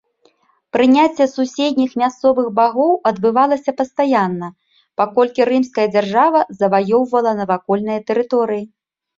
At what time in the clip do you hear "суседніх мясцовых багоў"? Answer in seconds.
1.33-2.91